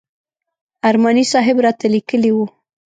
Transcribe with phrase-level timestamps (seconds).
[0.89, 2.37] ارماني صاحب راته لیکلي و.